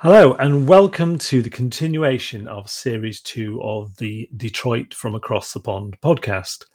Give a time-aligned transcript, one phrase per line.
[0.00, 5.58] Hello, and welcome to the continuation of series two of the Detroit from Across the
[5.58, 6.66] Pond podcast.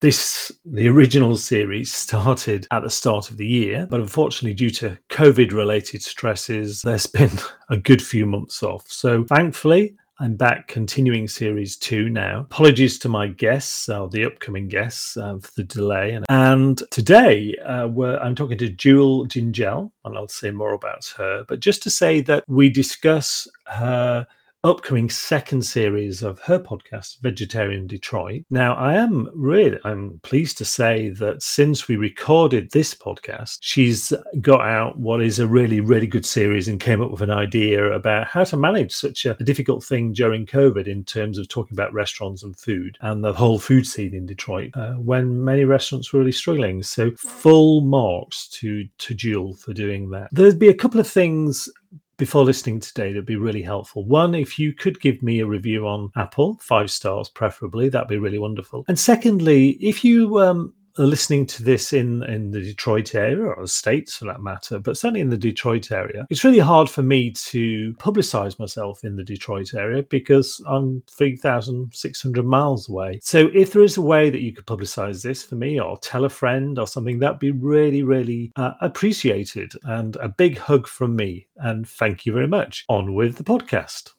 [0.00, 4.98] This, the original series, started at the start of the year, but unfortunately, due to
[5.08, 7.30] COVID related stresses, there's been
[7.70, 8.84] a good few months off.
[8.88, 12.42] So, thankfully, I'm back continuing series two now.
[12.42, 16.20] Apologies to my guests, or uh, the upcoming guests, uh, for the delay.
[16.28, 17.88] And, today uh,
[18.22, 21.44] I'm talking to Jewel Dziendziel, and I'll say more about her.
[21.48, 24.24] But just to say that we discuss her
[24.64, 28.42] upcoming second series of her podcast, Vegetarian Detroit.
[28.48, 34.12] Now, I am really, I'm pleased to say that since we recorded this podcast, she's
[34.40, 37.92] got out what is a really, really good series and came up with an idea
[37.92, 41.92] about how to manage such a, difficult thing during COVID in terms of talking about
[41.92, 46.20] restaurants and food and the whole food scene in Detroit uh, when many restaurants were
[46.20, 46.82] really struggling.
[46.82, 50.30] So, full marks to to Jewel for doing that.
[50.32, 51.68] There'd be a couple of things
[52.16, 54.04] before listening today that'd be really helpful.
[54.04, 58.18] One, if you could give me a review on Apple, five stars preferably, that'd be
[58.18, 58.84] really wonderful.
[58.88, 63.68] And secondly, if you um, listening to this in in the Detroit area or the
[63.68, 67.30] states for that matter, but certainly in the Detroit area, it's really hard for me
[67.30, 73.20] to publicize myself in the Detroit area because I'm 3,600 miles away.
[73.22, 76.24] So if there is a way that you could publicize this for me or tell
[76.24, 79.72] a friend or something, that'd be really, really uh, appreciated.
[79.84, 81.46] And a big hug from me.
[81.56, 82.84] And thank you very much.
[82.88, 84.10] On with the podcast.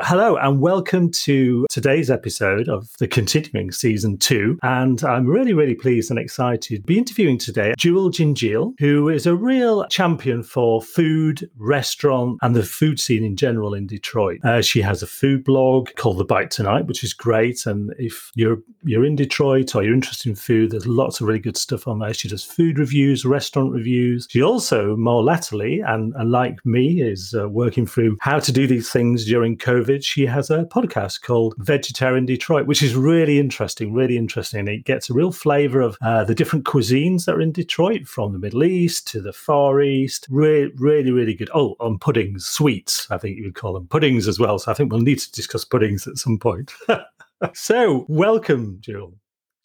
[0.00, 4.58] Hello and welcome to today's episode of the continuing season two.
[4.64, 9.24] And I'm really, really pleased and excited to be interviewing today Jewel Dziendziel, who is
[9.24, 14.40] a real champion for food, restaurant, and the food scene in general in Detroit.
[14.42, 17.64] Uh, she has a food blog called The Bite Tonight, which is great.
[17.64, 21.38] And if you're you're in Detroit or you're interested in food, there's lots of really
[21.38, 22.12] good stuff on there.
[22.12, 24.26] She does food reviews, restaurant reviews.
[24.28, 28.66] She also, more latterly, and, and like me, is uh, working through how to do
[28.66, 33.92] these things during COVID She has a podcast called Vegetarian Detroit, which is really interesting,
[33.92, 34.60] really interesting.
[34.60, 38.06] And it gets a real flavor of uh, the different cuisines that are in Detroit,
[38.06, 40.26] from the Middle East to the Far East.
[40.30, 41.50] Really, really, really good.
[41.54, 44.58] Oh, on puddings, sweets, I think you would call them puddings as well.
[44.58, 46.72] So I think we'll need to discuss puddings at some point.
[47.54, 49.14] so, welcome, Jill.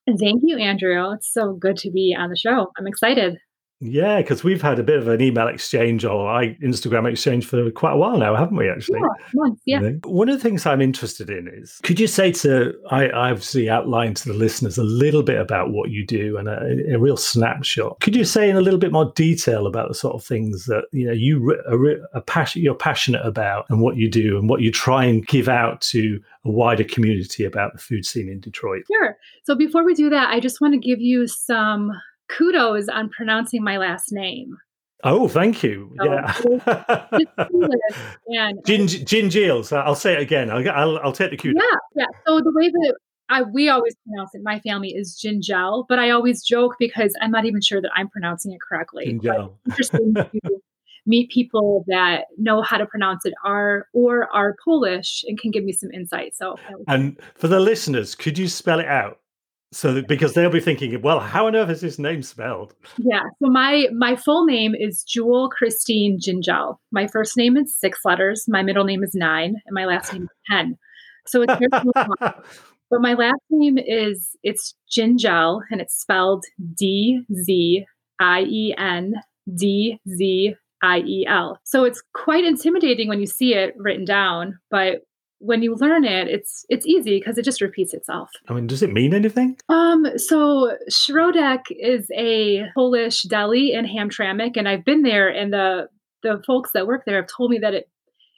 [0.07, 1.11] Thank you, Andrew.
[1.13, 2.71] It's so good to be on the show.
[2.77, 3.37] I'm excited.
[3.81, 7.71] Yeah, because we've had a bit of an email exchange or I Instagram exchange for
[7.71, 8.69] quite a while now, haven't we?
[8.69, 8.99] Actually,
[9.65, 9.91] yeah, yeah.
[10.03, 13.69] One of the things I'm interested in is, could you say to I, I obviously
[13.69, 17.15] outlined to the listeners a little bit about what you do and a, a, real
[17.15, 18.01] snapshot.
[18.01, 20.83] Could you say in a little bit more detail about the sort of things that
[20.91, 24.61] you know you are, are passion, you're passionate about and what you do and what
[24.61, 28.83] you try and give out to a wider community about the food scene in Detroit?
[28.87, 29.17] Sure.
[29.43, 31.93] So before we do that, I just want to give you some
[32.29, 34.57] kudos on pronouncing my last name.
[35.03, 35.95] Oh, thank you.
[35.97, 36.33] So, yeah.
[38.27, 38.87] and, Gin,
[39.31, 40.51] Gin So I'll say it again.
[40.51, 41.61] I'll, I'll, I'll take the kudos.
[41.61, 41.77] Yeah.
[41.95, 42.05] Yeah.
[42.27, 42.95] So the way that
[43.29, 47.31] I, we always pronounce it, my family is Dziendziel, but I always joke because I'm
[47.31, 49.05] not even sure that I'm pronouncing it correctly.
[49.05, 49.53] Dziendziel.
[49.67, 50.29] Interesting to
[51.05, 55.63] meet people that know how to pronounce it are or are Polish and can give
[55.63, 56.35] me some insight.
[56.35, 56.57] So,
[56.87, 59.19] and for the listeners, could you spell it out?
[59.71, 62.73] So because they'll be thinking, well, how on earth is his name spelled?
[62.97, 63.21] Yeah.
[63.41, 66.77] So my my full name is Jewel Christine Dziendziel.
[66.91, 68.45] My first name is six letters.
[68.47, 70.77] My middle name is nine, and my last name is ten.
[71.27, 71.53] So it's
[72.19, 77.85] but my last name is it's Dziendziel, and it's spelled D Z
[78.19, 79.13] I E N
[79.55, 81.59] D Z I E L.
[81.63, 85.01] So it's quite intimidating when you see it written down, but
[85.39, 88.29] when you learn it, it's it's easy because it just repeats itself.
[88.47, 89.57] I mean, does it mean anything?
[89.69, 95.89] Um, so Środek is a Polish deli in Hamtramck, and I've been there, and the
[96.23, 97.89] the folks that work there have told me that it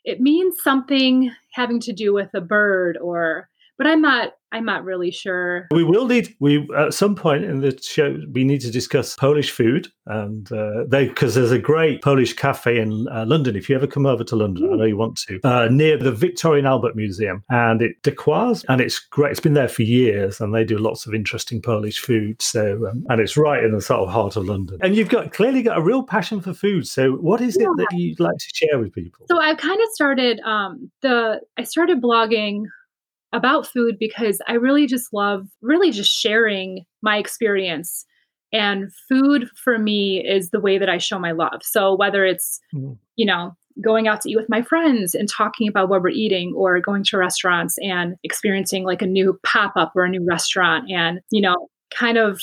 [0.04, 4.84] it means something having to do with a bird or but I'm not I'm not
[4.84, 5.68] really sure.
[5.72, 9.52] We will need we at some point in the show we need to discuss Polish
[9.52, 13.56] food and uh, they because there's a great Polish cafe in uh, London.
[13.56, 16.12] If you ever come over to London, I know you want to uh, near the
[16.12, 19.32] Victoria and Albert Museum and it Daquise and it's great.
[19.32, 22.42] It's been there for years and they do lots of interesting Polish food.
[22.42, 24.80] So um, and it's right in the sort of heart of London.
[24.82, 26.88] And you've got clearly got a real passion for food.
[26.88, 27.68] So what is yeah.
[27.68, 29.26] it that you'd like to share with people?
[29.30, 32.64] So I've kind of started um, the I started blogging
[33.34, 38.06] about food because I really just love really just sharing my experience.
[38.54, 41.62] And food for me is the way that I show my love.
[41.64, 42.98] So whether it's, mm.
[43.16, 46.54] you know, going out to eat with my friends and talking about what we're eating
[46.58, 51.22] or going to restaurants and experiencing like a new pop-up or a new restaurant and,
[51.30, 52.42] you know, kind of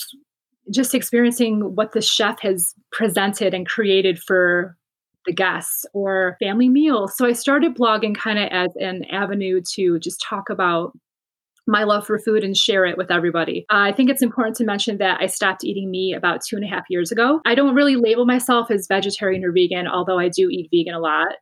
[0.70, 4.77] just experiencing what the chef has presented and created for
[5.28, 7.16] the guests or family meals.
[7.16, 10.98] So I started blogging kind of as an avenue to just talk about
[11.66, 13.66] my love for food and share it with everybody.
[13.70, 16.64] Uh, I think it's important to mention that I stopped eating meat about two and
[16.64, 17.42] a half years ago.
[17.44, 20.98] I don't really label myself as vegetarian or vegan, although I do eat vegan a
[20.98, 21.34] lot.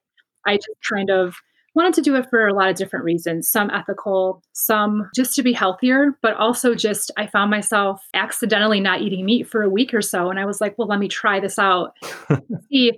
[0.45, 1.37] I just kind of
[1.77, 5.43] wanted to do it for a lot of different reasons some ethical some just to
[5.43, 9.93] be healthier but also just i found myself accidentally not eating meat for a week
[9.93, 11.95] or so and i was like well let me try this out
[12.71, 12.93] see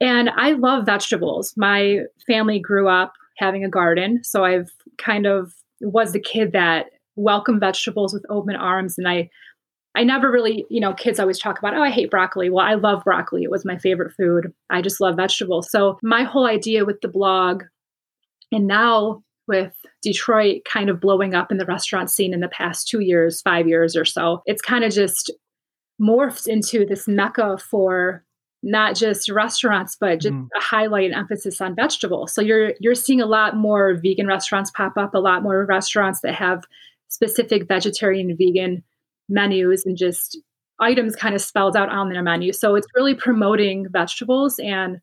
[0.00, 5.52] and i love vegetables my family grew up having a garden so i've kind of
[5.80, 6.86] was the kid that
[7.16, 9.28] welcomed vegetables with open arms and i
[9.98, 12.50] I never really, you know, kids always talk about, oh, I hate broccoli.
[12.50, 13.42] Well, I love broccoli.
[13.42, 14.52] It was my favorite food.
[14.70, 15.72] I just love vegetables.
[15.72, 17.64] So, my whole idea with the blog,
[18.52, 19.72] and now with
[20.02, 23.66] Detroit kind of blowing up in the restaurant scene in the past two years, five
[23.66, 25.32] years or so, it's kind of just
[26.00, 28.24] morphed into this mecca for
[28.62, 30.48] not just restaurants but just mm.
[30.56, 34.70] a highlight and emphasis on vegetables so you're you're seeing a lot more vegan restaurants
[34.72, 36.64] pop up a lot more restaurants that have
[37.08, 38.82] specific vegetarian and vegan
[39.28, 40.38] menus and just
[40.80, 45.00] items kind of spelled out on their menu so it's really promoting vegetables and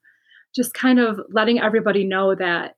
[0.53, 2.75] just kind of letting everybody know that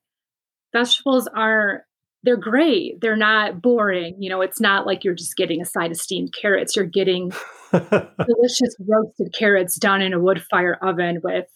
[0.72, 1.84] vegetables are
[2.22, 3.00] they're great.
[3.00, 4.16] They're not boring.
[4.18, 6.74] You know, it's not like you're just getting a side of steamed carrots.
[6.76, 7.32] You're getting
[7.72, 11.46] delicious roasted carrots done in a wood fire oven with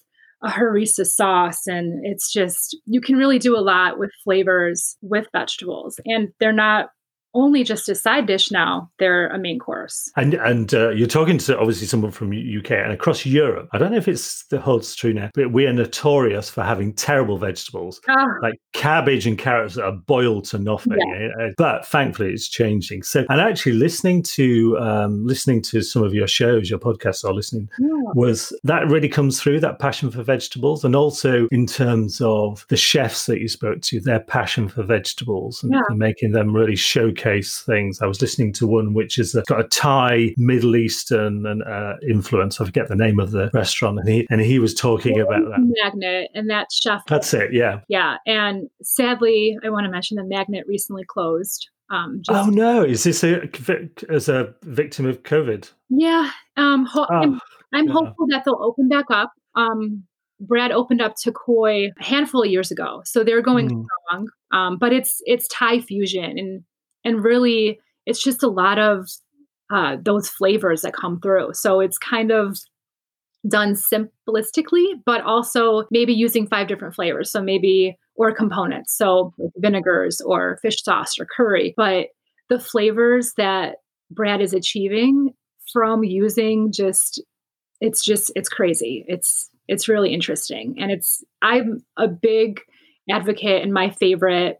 [0.42, 1.66] a harissa sauce.
[1.66, 6.00] And it's just, you can really do a lot with flavors with vegetables.
[6.04, 6.90] And they're not
[7.34, 10.10] only just a side dish now; they're a main course.
[10.16, 13.68] And and uh, you're talking to obviously someone from UK and across Europe.
[13.72, 16.92] I don't know if it's the holds true now, but we are notorious for having
[16.92, 18.34] terrible vegetables, oh.
[18.42, 20.96] like cabbage and carrots that are boiled to nothing.
[20.98, 21.14] Yeah.
[21.14, 23.02] Eh, eh, but thankfully, it's changing.
[23.02, 27.32] So, and actually, listening to um, listening to some of your shows, your podcasts, or
[27.32, 27.88] listening yeah.
[28.14, 32.76] was that really comes through that passion for vegetables, and also in terms of the
[32.76, 35.80] chefs that you spoke to, their passion for vegetables and, yeah.
[35.88, 38.00] and making them really showcase showcase things.
[38.00, 42.60] I was listening to one which has got a Thai Middle Eastern uh, influence.
[42.60, 45.42] I forget the name of the restaurant, and he and he was talking yeah, about
[45.50, 47.02] that magnet and that chef.
[47.06, 47.52] That's it.
[47.52, 47.80] Yeah.
[47.88, 51.68] Yeah, and sadly, I want to mention the magnet recently closed.
[51.90, 52.82] Um, just, oh no!
[52.82, 53.48] Is this a
[54.08, 55.70] as a victim of COVID?
[55.90, 57.40] Yeah, um, ho- oh, I'm,
[57.72, 59.32] I'm hopeful that they'll open back up.
[59.56, 60.04] Um,
[60.40, 63.84] Brad opened up Takoi a handful of years ago, so they're going mm.
[64.08, 64.28] strong.
[64.52, 66.64] Um, but it's it's Thai fusion, and
[67.04, 69.08] and really it's just a lot of
[69.72, 71.54] uh, those flavors that come through.
[71.54, 72.58] So it's kind of
[73.48, 77.30] done simplistically but also maybe using five different flavors.
[77.30, 78.96] So maybe or components.
[78.96, 81.74] So vinegars or fish sauce or curry.
[81.76, 82.08] But
[82.48, 83.76] the flavors that
[84.10, 85.30] brad is achieving
[85.72, 87.22] from using just
[87.80, 89.04] it's just it's crazy.
[89.08, 90.76] It's it's really interesting.
[90.78, 92.60] And it's i'm a big
[93.10, 94.58] advocate and my favorite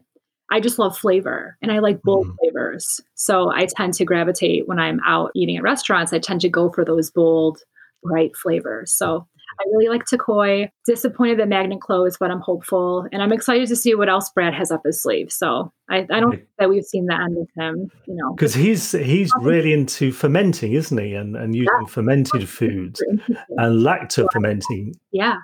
[0.53, 2.35] I just love flavor and I like bold mm.
[2.39, 3.01] flavors.
[3.15, 6.69] So I tend to gravitate when I'm out eating at restaurants, I tend to go
[6.71, 7.57] for those bold,
[8.03, 8.93] bright flavors.
[8.93, 9.27] So
[9.59, 10.69] I really like Takoi.
[10.85, 13.07] Disappointed that Magnet closed, but I'm hopeful.
[13.11, 15.31] And I'm excited to see what else Brad has up his sleeve.
[15.31, 18.35] So I, I don't think that we've seen the end of him, you know.
[18.35, 21.15] Because he's he's really into fermenting, isn't he?
[21.15, 21.87] And and using yeah.
[21.87, 23.01] fermented foods
[23.57, 24.93] and lacto fermenting.
[25.11, 25.37] Yeah.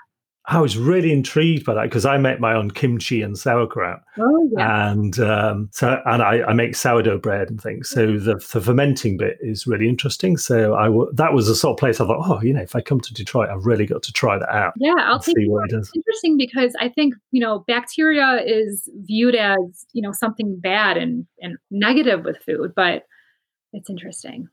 [0.51, 4.01] I was really intrigued by that because I make my own kimchi and sauerkraut.
[4.17, 4.89] Oh, yeah.
[4.89, 7.87] And um, so, and I, I, make sourdough bread and things.
[7.87, 10.37] So the, the fermenting bit is really interesting.
[10.37, 12.75] So I w- that was the sort of place I thought, oh, you know, if
[12.75, 14.73] I come to Detroit, I've really got to try that out.
[14.77, 15.91] Yeah, I'll see what it does.
[15.95, 21.27] Interesting because I think you know bacteria is viewed as you know something bad and
[21.41, 23.03] and negative with food, but
[23.71, 24.47] it's interesting.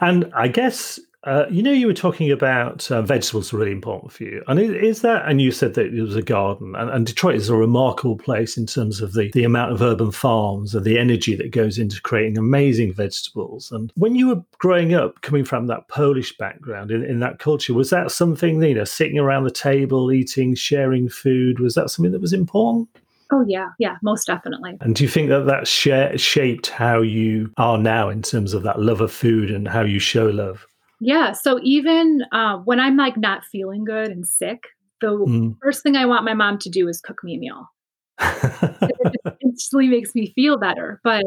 [0.00, 4.12] And I guess uh, you know, you were talking about uh, vegetables are really important
[4.12, 5.28] for you, and is, is, that?
[5.28, 8.56] And you said that it was a garden, and, and, Detroit is a remarkable place
[8.56, 12.00] in terms of the the amount of urban farms and the energy that goes into
[12.00, 13.72] creating amazing vegetables.
[13.72, 17.74] And when you were growing up, coming from that Polish background in, in that culture,
[17.74, 22.12] was that something you know, sitting around the table, eating, sharing food, was that something
[22.12, 22.88] that was important?
[23.32, 24.78] Oh yeah, yeah, most definitely.
[24.80, 28.80] And do you think that that shaped how you are now in terms of that
[28.80, 30.64] love of food and how you show love?
[31.00, 31.32] Yeah.
[31.32, 34.64] So even uh, when I'm like not feeling good and sick,
[35.00, 35.56] the mm.
[35.62, 37.70] first thing I want my mom to do is cook me a meal.
[38.20, 41.00] it instantly makes me feel better.
[41.04, 41.24] But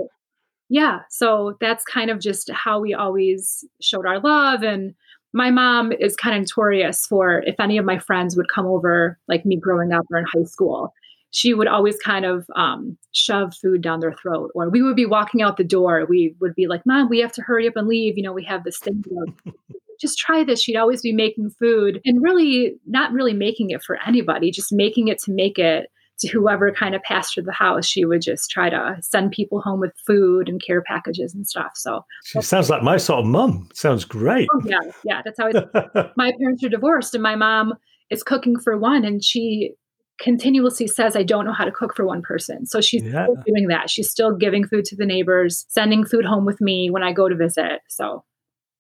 [0.69, 4.63] yeah, so that's kind of just how we always showed our love.
[4.63, 4.95] And
[5.33, 9.19] my mom is kind of notorious for if any of my friends would come over,
[9.27, 10.93] like me growing up or in high school,
[11.31, 14.51] she would always kind of um, shove food down their throat.
[14.55, 16.05] Or we would be walking out the door.
[16.09, 18.17] We would be like, Mom, we have to hurry up and leave.
[18.17, 19.03] You know, we have this thing.
[19.99, 20.61] just try this.
[20.61, 25.09] She'd always be making food and really not really making it for anybody, just making
[25.09, 27.85] it to make it to whoever kind of passed through the house.
[27.85, 31.71] She would just try to send people home with food and care packages and stuff.
[31.75, 33.69] So she sounds like my sort of mom.
[33.73, 34.47] Sounds great.
[34.53, 36.11] Oh, yeah, yeah, that's how it.
[36.17, 37.73] my parents are divorced, and my mom
[38.09, 39.71] is cooking for one, and she
[40.19, 42.65] continuously says, I don't know how to cook for one person.
[42.65, 43.25] So she's yeah.
[43.25, 43.89] still doing that.
[43.89, 47.29] She's still giving food to the neighbors, sending food home with me when I go
[47.29, 47.81] to visit.
[47.87, 48.23] So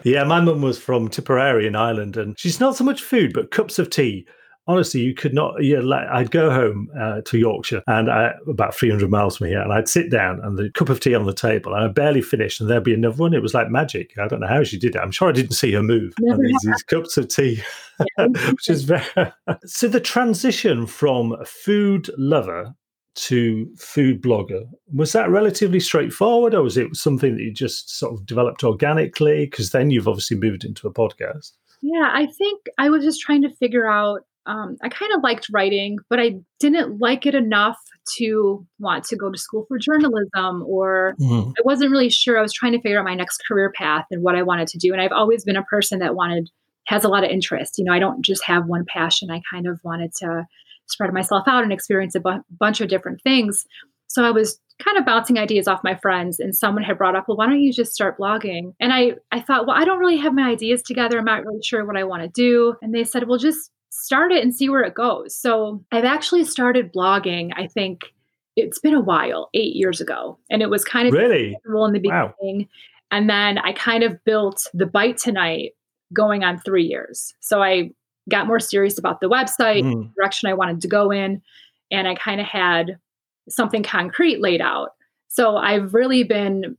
[0.03, 3.51] yeah, my mum was from Tipperary in Ireland, and she's not so much food, but
[3.51, 4.27] cups of tea
[4.67, 5.63] honestly, you could not.
[5.63, 9.61] Yeah, like, I'd go home uh, to Yorkshire and I, about 300 miles from here,
[9.61, 12.23] and I'd sit down and the cup of tea on the table, and I barely
[12.23, 13.35] finished, and there'd be another one.
[13.35, 14.17] It was like magic.
[14.19, 15.01] I don't know how she did it.
[15.01, 16.15] I'm sure I didn't see her move.
[16.19, 17.63] These, these cups of tea,
[18.19, 19.05] which is very.
[19.67, 22.75] so the transition from food lover
[23.15, 24.65] to food blogger
[24.95, 29.45] was that relatively straightforward or was it something that you just sort of developed organically
[29.45, 31.53] because then you've obviously moved into a podcast
[31.83, 35.47] yeah i think i was just trying to figure out um, I kind of liked
[35.53, 37.79] writing, but I didn't like it enough
[38.19, 41.51] to want to go to school for journalism, or mm-hmm.
[41.51, 42.39] I wasn't really sure.
[42.39, 44.79] I was trying to figure out my next career path and what I wanted to
[44.79, 44.93] do.
[44.93, 46.51] And I've always been a person that wanted,
[46.89, 47.79] has a lot of interest.
[47.79, 49.31] You know, I don't just have one passion.
[49.31, 50.47] I kind of wanted to
[50.87, 53.65] spread myself out and experience a bu- bunch of different things.
[54.09, 57.29] So I was kind of bouncing ideas off my friends and someone had brought up,
[57.29, 58.75] well, why don't you just start blogging?
[58.81, 61.19] And I, I thought, well, I don't really have my ideas together.
[61.19, 62.75] I'm not really sure what I want to do.
[62.83, 65.37] And they said, well, just start it and see where it goes.
[65.37, 68.07] So I've actually started blogging, I think
[68.57, 70.39] it's been a while, eight years ago.
[70.51, 72.59] And it was kind of really in the beginning.
[72.59, 72.67] Wow.
[73.11, 75.73] And then I kind of built the bite tonight
[76.15, 77.35] going on three years.
[77.41, 77.91] So I
[78.31, 80.05] got more serious about the website, mm.
[80.05, 81.43] the direction I wanted to go in,
[81.91, 82.99] and I kind of had
[83.51, 84.91] something concrete laid out.
[85.29, 86.79] So I've really been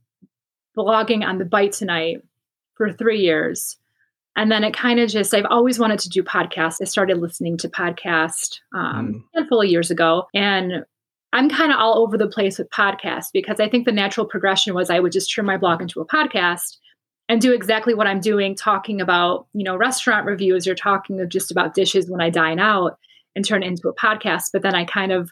[0.76, 2.22] blogging on the bite tonight
[2.74, 3.76] for three years.
[4.36, 6.78] And then it kind of just, I've always wanted to do podcasts.
[6.80, 9.22] I started listening to podcast um, mm.
[9.34, 10.24] a handful of years ago.
[10.34, 10.84] And
[11.32, 14.74] I'm kind of all over the place with podcasts because I think the natural progression
[14.74, 16.76] was I would just turn my blog into a podcast
[17.28, 21.28] and do exactly what I'm doing, talking about, you know, restaurant reviews or talking of
[21.28, 22.98] just about dishes when I dine out
[23.34, 24.44] and turn it into a podcast.
[24.52, 25.30] But then I kind of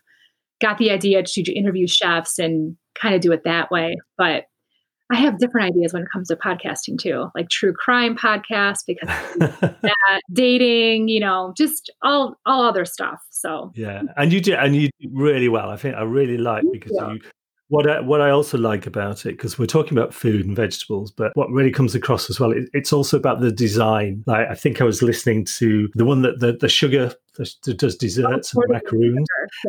[0.60, 3.96] got the idea to interview chefs and kind of do it that way.
[4.16, 4.44] But
[5.12, 9.08] I have different ideas when it comes to podcasting too, like true crime podcasts because
[9.82, 13.20] that, dating, you know, just all all other stuff.
[13.28, 15.68] So yeah, and you do, and you do really well.
[15.68, 17.20] I think I really like because you
[17.72, 21.10] what I, what I also like about it, because we're talking about food and vegetables,
[21.10, 24.22] but what really comes across as well, it, it's also about the design.
[24.26, 27.96] Like I think I was listening to the one that the, the sugar that does
[27.96, 29.26] desserts and macaroons,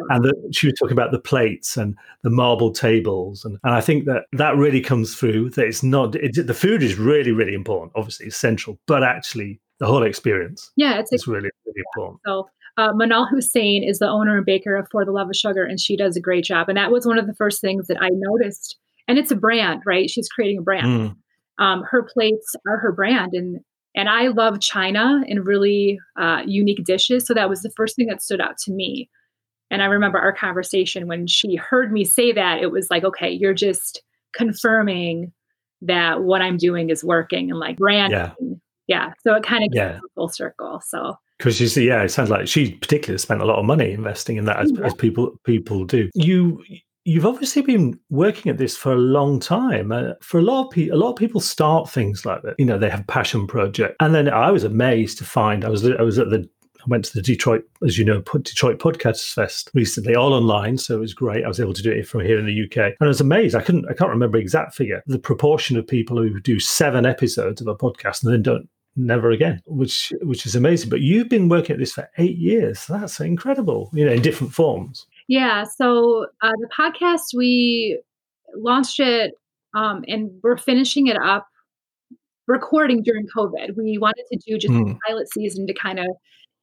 [0.10, 3.80] and the, she was talking about the plates and the marble tables, and, and I
[3.80, 5.52] think that that really comes through.
[5.52, 9.86] That it's not it, the food is really really important, obviously essential, but actually the
[9.86, 10.72] whole experience.
[10.76, 12.20] Yeah, it's, it's really really important.
[12.26, 15.64] So uh, Manal Hussein is the owner and baker of For the Love of Sugar,
[15.64, 16.70] and she does a great job.
[16.70, 18.78] And that was one of the first things that I noticed.
[19.08, 20.10] And it's a brand, right?
[20.10, 20.86] She's creating a brand.
[20.88, 21.16] Mm.
[21.64, 23.60] Um, her plates are her brand, and
[23.96, 27.28] and I love China and really uh, unique dishes.
[27.28, 29.08] So that was the first thing that stood out to me.
[29.70, 33.30] And I remember our conversation when she heard me say that, it was like, okay,
[33.30, 34.02] you're just
[34.36, 35.32] confirming
[35.82, 38.60] that what I'm doing is working and like branding.
[38.88, 39.08] Yeah.
[39.08, 39.14] yeah.
[39.22, 40.00] So it kind of yeah.
[40.16, 40.82] full circle.
[40.84, 43.92] So because you see, yeah, it sounds like she particularly spent a lot of money
[43.92, 44.86] investing in that, as, yeah.
[44.86, 46.10] as people people do.
[46.14, 46.64] You
[47.04, 49.92] you've obviously been working at this for a long time.
[49.92, 52.56] Uh, for a lot of people, a lot of people start things like that.
[52.58, 55.86] You know, they have passion project, and then I was amazed to find I was
[55.86, 56.48] I was at the
[56.80, 60.78] I went to the Detroit, as you know, Detroit Podcast Fest recently, all online.
[60.78, 61.44] So it was great.
[61.44, 63.54] I was able to do it from here in the UK, and I was amazed.
[63.56, 65.04] I couldn't, I can't remember exact figure.
[65.08, 69.32] The proportion of people who do seven episodes of a podcast and then don't never
[69.32, 70.90] again, which which is amazing.
[70.90, 72.86] But you've been working at this for eight years.
[72.88, 73.90] That's incredible.
[73.94, 75.08] You know, in different forms.
[75.28, 75.64] Yeah.
[75.64, 78.02] So uh, the podcast we
[78.56, 79.34] launched it,
[79.74, 81.48] um, and we're finishing it up,
[82.48, 83.76] recording during COVID.
[83.78, 84.96] We wanted to do just mm.
[84.96, 86.08] a pilot season to kind of,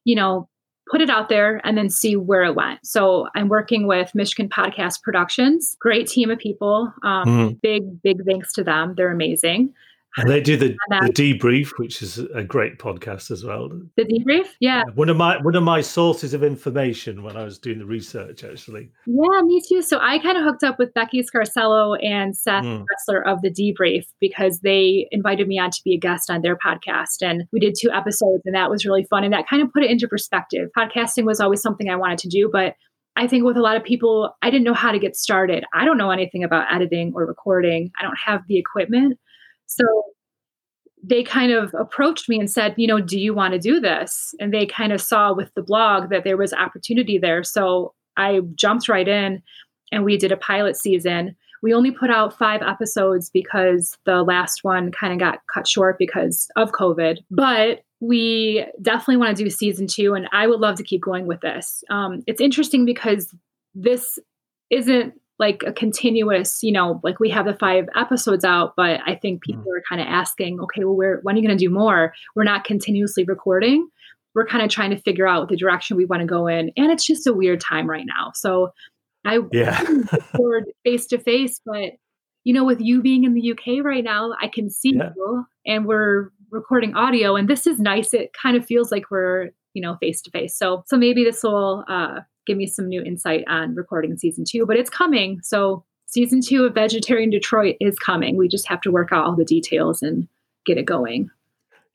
[0.03, 0.47] you know,
[0.89, 2.85] put it out there and then see where it went.
[2.85, 6.93] So I'm working with Michigan Podcast Productions, great team of people.
[7.03, 7.61] Um, mm.
[7.61, 8.93] Big, big thanks to them.
[8.95, 9.73] They're amazing.
[10.17, 13.69] And they do the, the debrief, which is a great podcast as well.
[13.95, 14.83] The debrief, yeah.
[14.95, 18.43] One of my one of my sources of information when I was doing the research,
[18.43, 18.91] actually.
[19.05, 19.81] Yeah, me too.
[19.81, 22.85] So I kind of hooked up with Becky Scarcello and Seth mm.
[23.25, 27.21] Of the debrief because they invited me on to be a guest on their podcast,
[27.21, 29.83] and we did two episodes, and that was really fun, and that kind of put
[29.83, 30.69] it into perspective.
[30.77, 32.75] Podcasting was always something I wanted to do, but
[33.15, 35.65] I think with a lot of people, I didn't know how to get started.
[35.73, 37.91] I don't know anything about editing or recording.
[37.99, 39.19] I don't have the equipment.
[39.71, 40.03] So
[41.03, 44.35] they kind of approached me and said, you know, do you want to do this?
[44.39, 47.43] And they kind of saw with the blog that there was opportunity there.
[47.43, 49.41] So I jumped right in
[49.91, 51.35] and we did a pilot season.
[51.63, 55.97] We only put out five episodes because the last one kind of got cut short
[55.97, 57.19] because of COVID.
[57.29, 61.27] But we definitely want to do season two, and I would love to keep going
[61.27, 61.83] with this.
[61.91, 63.33] Um, it's interesting because
[63.75, 64.17] this
[64.71, 69.15] isn't like a continuous, you know, like we have the five episodes out, but I
[69.15, 69.75] think people mm.
[69.75, 72.13] are kind of asking, okay, well, where when are you going to do more?
[72.35, 73.89] We're not continuously recording.
[74.35, 76.91] We're kind of trying to figure out the direction we want to go in, and
[76.91, 78.31] it's just a weird time right now.
[78.35, 78.71] So
[79.25, 79.81] I yeah
[80.11, 81.93] record face to face, but
[82.43, 85.09] you know, with you being in the UK right now, I can see yeah.
[85.15, 88.13] you, and we're recording audio, and this is nice.
[88.13, 90.55] It kind of feels like we're you know face to face.
[90.55, 94.65] So so maybe this will uh, give me some new insight on recording season two,
[94.65, 95.39] but it's coming.
[95.41, 98.37] So season two of Vegetarian Detroit is coming.
[98.37, 100.27] We just have to work out all the details and
[100.65, 101.29] get it going.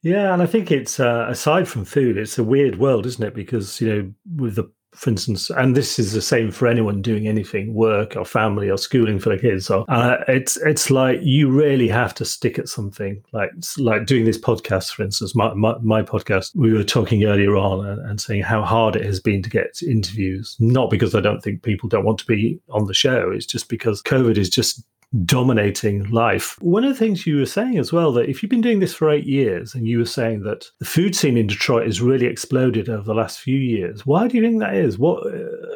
[0.03, 3.35] Yeah, and I think it's uh, aside from food, it's a weird world, isn't it?
[3.35, 7.29] Because you know, with the for instance, and this is the same for anyone doing
[7.29, 9.67] anything, work or family or schooling for the kids.
[9.67, 13.23] So uh, it's it's like you really have to stick at something.
[13.33, 16.55] Like like doing this podcast, for instance, my, my, my podcast.
[16.55, 19.83] We were talking earlier on and, and, saying how hard it has been to get
[19.83, 20.57] interviews.
[20.59, 23.31] Not because I don't think people don't want to be on the show.
[23.31, 24.83] It's just because COVID is just
[25.25, 26.61] dominating life.
[26.61, 28.95] One of the things you were saying as well that if you've been doing this
[28.95, 32.27] for eight years and you were saying that the food scene in Detroit has really
[32.27, 34.99] exploded over the last few years, why do you think that is?
[34.99, 35.23] What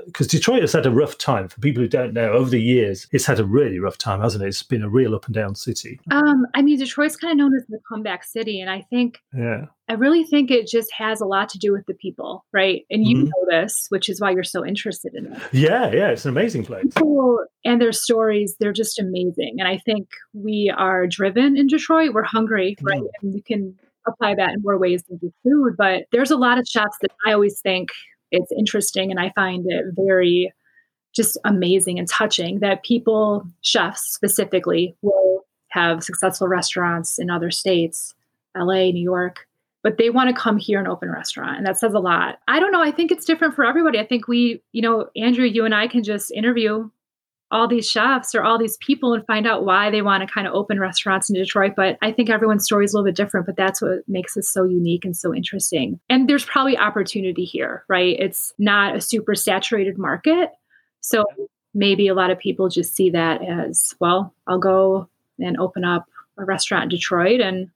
[0.07, 1.49] because uh, Detroit has had a rough time.
[1.49, 4.45] For people who don't know, over the years, it's had a really rough time, hasn't
[4.45, 4.49] it?
[4.49, 6.01] It's been a real up and down city.
[6.11, 9.67] Um, I mean, Detroit's kind of known as the comeback city, and I think yeah.
[9.91, 12.83] I really think it just has a lot to do with the people, right?
[12.91, 13.25] And you mm-hmm.
[13.25, 15.43] know this, which is why you're so interested in it.
[15.51, 16.85] Yeah, yeah, it's an amazing place.
[16.95, 19.57] People and their stories, they're just amazing.
[19.59, 22.15] And I think we are driven in Detroit.
[22.15, 23.03] We're hungry, right?
[23.21, 25.75] And you can apply that in more ways than just food.
[25.77, 27.89] But there's a lot of chefs that I always think
[28.31, 30.53] it's interesting and I find it very
[31.17, 38.15] just amazing and touching that people, chefs specifically, will have successful restaurants in other states,
[38.57, 39.49] LA, New York
[39.83, 41.57] but they want to come here and open a restaurant.
[41.57, 42.39] And that says a lot.
[42.49, 42.83] I don't know.
[42.83, 43.99] I think it's different for everybody.
[43.99, 46.91] I think we, you know, Andrew, you and I can just interview
[47.53, 50.47] all these chefs or all these people and find out why they want to kind
[50.47, 51.73] of open restaurants in Detroit.
[51.77, 54.49] But I think everyone's story is a little bit different, but that's what makes us
[54.49, 55.99] so unique and so interesting.
[56.09, 58.17] And there's probably opportunity here, right?
[58.21, 60.51] It's not a super saturated market.
[61.01, 61.25] So
[61.75, 65.09] maybe a lot of people just see that as, well, I'll go
[65.41, 66.07] and open up
[66.39, 67.71] a restaurant in Detroit and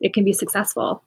[0.00, 1.02] it can be successful.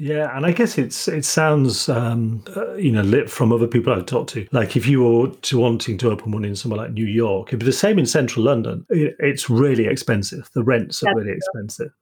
[0.00, 3.92] Yeah, and I guess it's it sounds um, uh, you know lit from other people
[3.92, 4.48] I've talked to.
[4.50, 7.60] Like if you were to wanting to open one in somewhere like New York, it'd
[7.60, 8.86] be the same in central London.
[8.88, 10.48] It, it's really expensive.
[10.54, 11.36] The rents are That's really true.
[11.36, 11.92] expensive.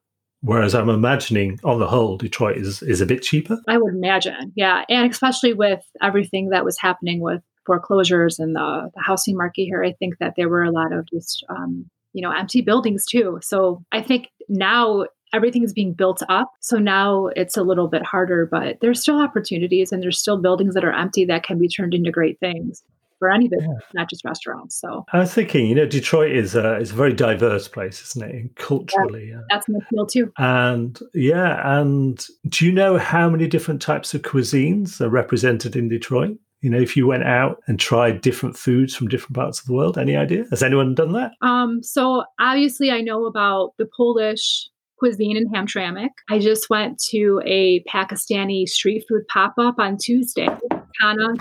[0.42, 3.58] Whereas I'm imagining, on the whole, Detroit is is a bit cheaper.
[3.66, 8.90] I would imagine, yeah, and especially with everything that was happening with foreclosures and the,
[8.94, 12.22] the housing market here, I think that there were a lot of just um, you
[12.22, 13.40] know empty buildings too.
[13.42, 16.50] So I think now everything is being built up.
[16.60, 20.74] So now it's a little bit harder, but there's still opportunities and there's still buildings
[20.74, 22.82] that are empty that can be turned into great things
[23.18, 24.00] for any business, yeah.
[24.00, 24.80] not just restaurants.
[24.80, 28.30] So I was thinking, you know, Detroit is a is a very diverse place, isn't
[28.30, 28.56] it?
[28.56, 30.32] Culturally, yeah, that's an appeal too.
[30.38, 35.88] And yeah, and do you know how many different types of cuisines are represented in
[35.88, 36.38] Detroit?
[36.60, 39.74] You know, if you went out and tried different foods from different parts of the
[39.74, 40.44] world, any idea?
[40.50, 41.32] Has anyone done that?
[41.40, 46.10] Um, so obviously I know about the Polish cuisine in Hamtramck.
[46.30, 50.48] I just went to a Pakistani street food pop up on Tuesday.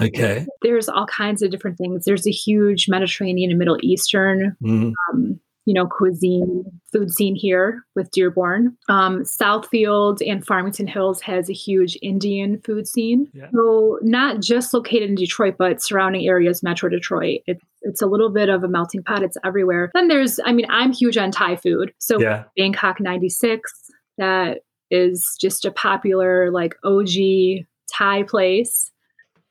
[0.02, 0.46] Okay.
[0.62, 2.06] There's all kinds of different things.
[2.06, 4.94] There's a huge Mediterranean and Middle Eastern mm.
[5.12, 8.78] um, you know, cuisine, food scene here with Dearborn.
[8.88, 13.30] Um, Southfield and Farmington Hills has a huge Indian food scene.
[13.34, 13.50] Yeah.
[13.54, 17.42] So not just located in Detroit, but surrounding areas, Metro Detroit.
[17.48, 19.24] It's it's a little bit of a melting pot.
[19.24, 19.92] It's everywhere.
[19.94, 21.92] Then there's, I mean, I'm huge on Thai food.
[22.00, 22.46] So yeah.
[22.56, 23.72] Bangkok 96,
[24.18, 28.92] that is just a popular like OG Thai place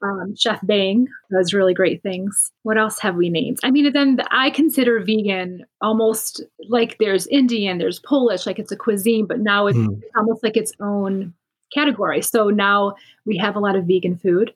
[0.03, 2.53] um, Chef Bang does really great things.
[2.63, 3.59] What else have we named?
[3.63, 8.77] I mean, then I consider vegan almost like there's Indian, there's Polish, like it's a
[8.77, 10.01] cuisine, but now it's mm.
[10.17, 11.35] almost like its own
[11.73, 12.23] category.
[12.23, 14.53] So now we have a lot of vegan food.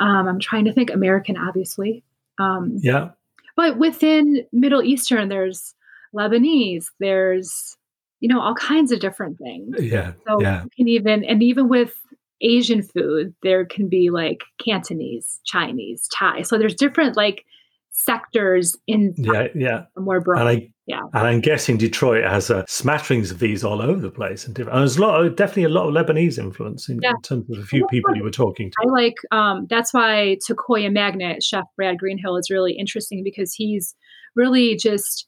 [0.00, 2.04] Um, I'm trying to think American, obviously.
[2.38, 3.10] Um, yeah.
[3.56, 5.74] But within Middle Eastern, there's
[6.14, 7.76] Lebanese, there's
[8.20, 9.76] you know all kinds of different things.
[9.80, 10.12] Yeah.
[10.26, 10.64] So yeah.
[10.64, 11.94] you can even and even with
[12.40, 16.42] Asian food, there can be like Cantonese, Chinese, Thai.
[16.42, 17.44] So there's different like
[17.90, 20.40] sectors in yeah, yeah, more broad.
[20.40, 24.10] And I, yeah, and I'm guessing Detroit has uh, smatterings of these all over the
[24.10, 27.00] place, and, different, and there's a lot, of, definitely a lot of Lebanese influence in,
[27.02, 27.10] Yeah.
[27.10, 28.76] in terms of a few people you were talking to.
[28.86, 33.94] I like um, that's why Takoya Magnet Chef Brad Greenhill is really interesting because he's
[34.36, 35.26] really just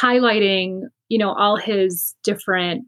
[0.00, 2.86] highlighting you know all his different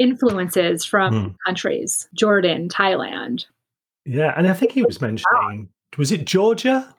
[0.00, 1.34] influences from Mm.
[1.46, 3.44] countries Jordan Thailand
[4.06, 6.92] Yeah, and I think he was mentioning, was it Georgia?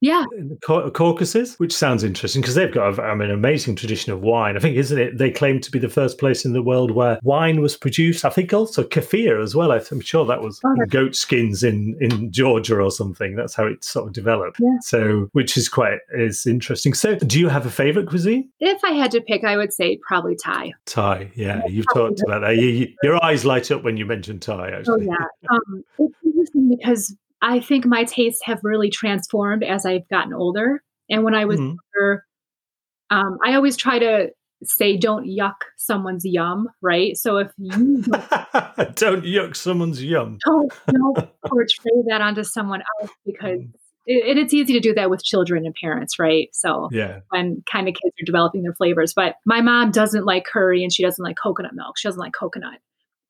[0.00, 3.76] Yeah the Cau- Caucasus, which sounds interesting because they've got a, I mean, an amazing
[3.76, 4.56] tradition of wine.
[4.56, 5.18] I think, isn't it?
[5.18, 8.24] They claim to be the first place in the world where wine was produced.
[8.24, 9.72] I think also kefir as well.
[9.72, 13.34] I'm sure that was Oh, goat skins in in Georgia or something.
[13.36, 14.58] That's how it sort of developed.
[14.60, 14.76] Yeah.
[14.82, 16.94] So, which is quite is interesting.
[16.94, 18.50] So, do you have a favorite cuisine?
[18.60, 21.30] if I had to pick I would say probably Thai Thai.
[21.34, 22.56] Yeah, you've talked about that.
[22.56, 24.70] You, you- your eyes light up when you mention Thai.
[24.70, 25.08] Actually.
[25.08, 30.08] Oh yeah, um, it's interesting because I think my tastes have really transformed as I've
[30.08, 30.82] gotten older.
[31.10, 31.76] And when I was Mhm.
[31.94, 32.24] younger,
[33.10, 34.30] um, I always try to
[34.62, 37.16] say, "Don't yuck someone's yum," right?
[37.18, 38.04] So if you don't,
[38.96, 40.38] Don't yuck someone's yum.
[40.46, 43.74] don't, don't portray that onto someone else, because Mm.
[44.06, 46.48] it, it's easy to do that with children and parents, right?
[46.54, 47.20] So Yeah.
[47.28, 50.90] when kind of kids are developing their flavors, but my mom doesn't like curry and
[50.92, 51.98] she doesn't like coconut milk.
[51.98, 52.78] She doesn't like coconut.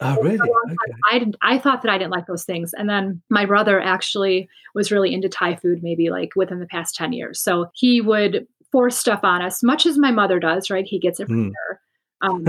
[0.04, 0.38] Oh, really?
[0.38, 0.98] for a long time, Okay.
[1.10, 1.36] I didn't.
[1.42, 5.12] I thought that I didn't like those things, and then my brother actually was really
[5.14, 7.40] into Thai food, maybe like within the past ten years.
[7.40, 10.70] So he would force stuff on us, much as my mother does.
[10.70, 10.86] Right?
[10.86, 11.52] He gets it from Mm.
[11.68, 11.80] her.
[12.22, 12.44] Um,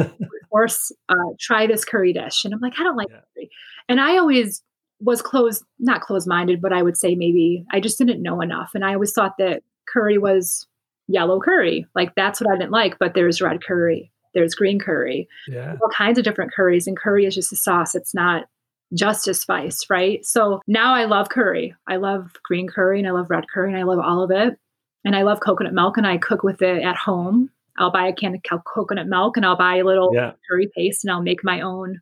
[0.49, 3.21] force uh, try this curry dish, and I'm like, I don't like Yeah.
[3.35, 3.49] curry.
[3.89, 4.61] And I always
[5.01, 8.71] was closed, not closed minded, but I would say maybe I just didn't know enough,
[8.73, 10.65] and I always thought that curry was
[11.07, 12.97] yellow curry, like that's what I didn't like.
[12.99, 15.75] But there's red curry, there's green curry Yeah.
[15.81, 17.95] all kinds of different curries, and curry is just a sauce.
[17.95, 18.45] It's not
[18.93, 20.23] just a spice, right?
[20.23, 21.73] So now I love curry.
[21.87, 24.59] I love green curry and I love red curry and I love all of it.
[25.03, 27.49] And I love coconut milk and I cook with it at home.
[27.77, 30.33] I'll buy a can of coconut milk and I'll buy a little Yeah.
[30.47, 31.99] curry paste and I'll make my own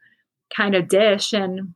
[0.56, 1.74] kind of dish and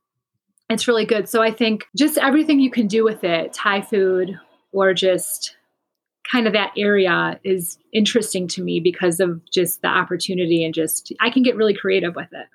[0.70, 1.30] it's really good.
[1.30, 4.38] So I think just everything you can do with it, Thai food
[4.74, 5.56] or just
[6.32, 11.12] kind of that area is interesting to me because of just the opportunity and just
[11.20, 12.48] I can get really creative with it.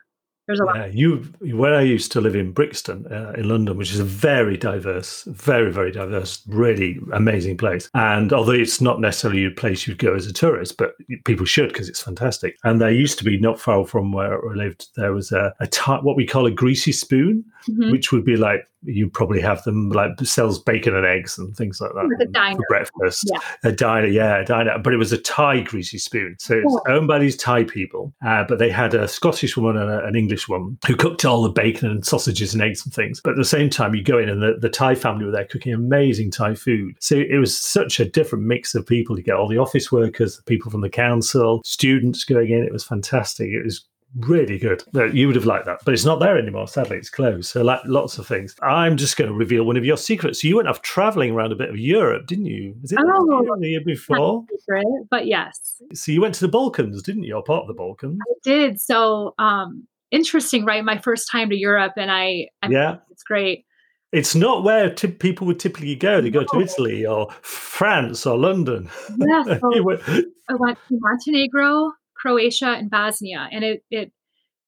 [0.48, 0.76] There's a lot.
[0.76, 1.16] Yeah, you.
[1.56, 5.22] Where I used to live in Brixton, uh, in London, which is a very diverse,
[5.28, 7.88] very very diverse, really amazing place.
[7.94, 11.68] And although it's not necessarily a place you'd go as a tourist, but people should
[11.68, 12.56] because it's fantastic.
[12.64, 15.68] And there used to be not far from where I lived, there was a, a
[15.68, 17.92] ti- what we call a greasy spoon, Mhm.
[17.92, 21.80] which would be like you probably have them like sells bacon and eggs and things
[21.80, 23.30] like that for breakfast.
[23.32, 23.38] Yeah.
[23.70, 24.78] A diner, yeah, a diner.
[24.78, 26.80] But it was a Thai greasy spoon, so it's Oh.
[26.92, 28.12] owned by these Thai people.
[28.26, 31.42] Uh, but they had a Scottish woman and a, an English woman who cooked all
[31.42, 33.20] the bacon and sausages and eggs and things.
[33.22, 35.44] But at the same time, you go in and the, the Thai family were there
[35.44, 36.96] cooking amazing Thai food.
[37.00, 39.16] So it was such a different mix of people.
[39.16, 42.62] You get all the office workers, the people from the council, students going in.
[42.64, 43.48] It was fantastic.
[43.50, 43.84] It was
[44.18, 44.82] really good.
[45.14, 46.68] You would have liked that, but it's not there anymore.
[46.68, 47.50] Sadly, it's closed.
[47.50, 48.54] So, like lots of things.
[48.62, 50.42] I'm just going to reveal one of your secrets.
[50.42, 52.74] So, you went off traveling around a bit of Europe, didn't you?
[52.82, 53.56] Was it Oh.
[53.60, 54.44] the year before?
[54.50, 57.34] secret, but yes, So, you went to the Balkans, didn't you?
[57.34, 58.18] Or part of the Balkans?
[58.28, 58.80] I did.
[58.80, 60.84] So um, interesting, right?
[60.84, 62.96] My first time to Europe, and I, I Yeah.
[63.10, 63.64] it's great.
[64.12, 66.20] It's not where t- people would typically go.
[66.20, 68.90] They go to Italy or France or London.
[69.16, 70.02] Yeah, so went-
[70.50, 74.12] I went to Montenegro, Croatia, and Bosnia, and it it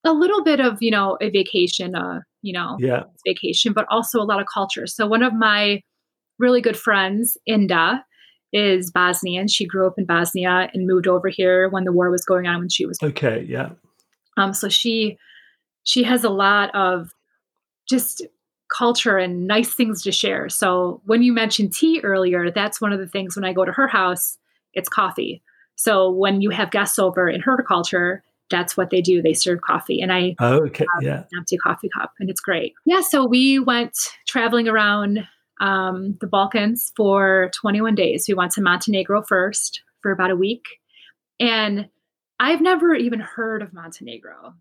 [0.04, 3.04] a little bit of you know a vacation, uh, you know, yeah.
[3.26, 4.86] vacation, but also a lot of culture.
[4.86, 5.80] So one of my
[6.38, 8.00] really good friends, Inda,
[8.52, 9.48] is Bosnian.
[9.48, 12.60] She grew up in Bosnia and moved over here when the war was going on
[12.60, 13.46] when she was Okay.
[13.48, 13.70] Yeah.
[14.36, 15.16] Um, so she
[15.84, 17.10] she has a lot of
[17.88, 18.26] just
[18.76, 20.48] culture and nice things to share.
[20.48, 23.72] So when you mentioned tea earlier, that's one of the things when I go to
[23.72, 24.38] her house,
[24.72, 25.42] it's coffee.
[25.76, 29.22] So when you have guests over in horticulture, that's what they do.
[29.22, 30.00] They serve coffee.
[30.00, 30.86] And I Okay.
[31.00, 31.24] Yeah.
[31.36, 32.74] empty coffee cup and it's great.
[32.84, 35.26] Yeah, so we went traveling around
[35.60, 38.26] um, the Balkans for 21 days.
[38.28, 40.64] We went to Montenegro first for about a week.
[41.40, 41.88] And
[42.38, 44.54] I've never even heard of Montenegro.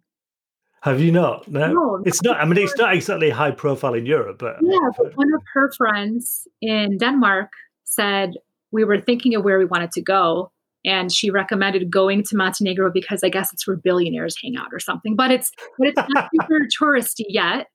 [0.81, 1.47] Have you not?
[1.47, 1.67] No.
[1.71, 2.37] No, It's not.
[2.37, 5.71] I mean, it's not exactly high profile in Europe, but Yeah, but one of her
[5.77, 7.51] friends in Denmark
[7.85, 8.33] said
[8.71, 10.51] we were thinking of where we wanted to go.
[10.85, 14.79] And she recommended going to Montenegro because I guess it's where billionaires hang out or
[14.79, 15.15] something.
[15.15, 17.67] But it's but it's not super touristy yet.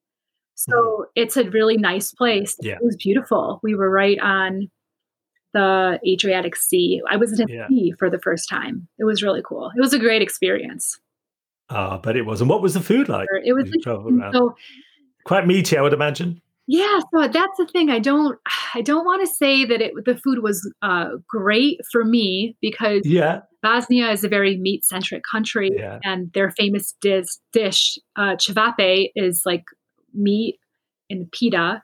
[0.55, 2.57] So it's a really nice place.
[2.61, 2.75] Yeah.
[2.75, 3.61] It was beautiful.
[3.62, 4.68] We were right on
[5.55, 7.01] the Adriatic Sea.
[7.09, 7.68] I was in Yeah.
[7.68, 8.88] sea for the first time.
[8.99, 9.71] It was really cool.
[9.77, 10.99] It was a great experience.
[11.71, 12.40] Ah, but it was.
[12.40, 13.29] And what was the food like?
[13.44, 14.57] It was traveled so
[15.25, 16.40] Quite meaty, I would imagine.
[16.70, 17.88] Yeah, so that's the thing.
[17.90, 18.38] I don't
[18.74, 23.02] I don't want to say that it the food was uh, great for me because
[23.04, 23.40] Yeah.
[23.62, 25.98] Bosnia is a very meat centric country, Yeah.
[26.04, 28.37] and their famous dish, dish uh,
[29.16, 29.64] is like
[30.14, 30.61] meat
[31.11, 31.83] and pita.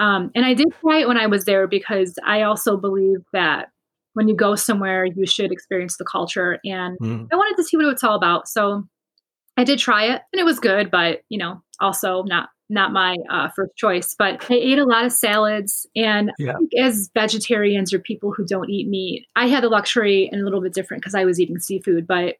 [0.00, 3.68] Um, and I did try it when I was there because I also believe that
[4.14, 6.58] when you go somewhere, you should experience the culture.
[6.64, 7.28] And Mm.
[7.32, 8.48] I wanted to see what it's all about.
[8.48, 8.82] So
[9.56, 13.16] I did try it, and it was good, but you know, also not not my
[13.30, 14.14] uh, first choice.
[14.18, 16.52] But I ate a lot of salads, and Yeah.
[16.52, 20.40] I think as vegetarians or people who don't eat meat, I had the luxury and
[20.40, 22.06] a little bit different because I was eating seafood.
[22.06, 22.36] But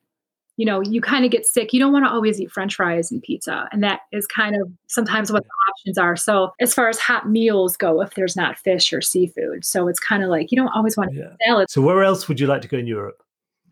[0.58, 1.72] you know, you kind of get sick.
[1.72, 4.70] You don't want to always eat French fries and pizza, and that is kind of
[4.86, 6.14] sometimes what the options are.
[6.14, 9.98] So as far as hot meals go, if there's not fish or seafood, so it's
[9.98, 11.24] kind of like you don't always want to Yeah.
[11.32, 13.22] eat salad So where else would you like to go in Europe?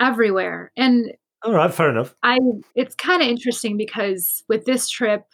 [0.00, 0.72] everywhere.
[0.76, 2.14] And All right, fair enough.
[2.22, 2.38] I
[2.74, 5.24] it's kind of interesting because with this trip,